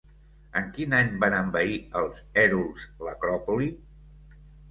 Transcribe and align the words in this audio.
En 0.61 0.69
quin 0.77 0.95
any 0.99 1.11
van 1.23 1.35
envair 1.39 1.75
els 2.01 2.17
hèruls 2.45 2.87
l'Acròpoli? 3.09 3.71